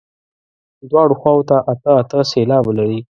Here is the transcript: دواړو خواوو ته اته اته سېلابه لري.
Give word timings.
دواړو 0.89 1.13
خواوو 1.19 1.47
ته 1.49 1.55
اته 1.71 1.91
اته 2.01 2.19
سېلابه 2.31 2.71
لري. 2.79 2.99